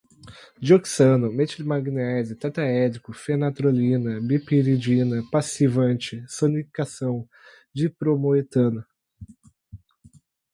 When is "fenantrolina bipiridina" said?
3.13-5.21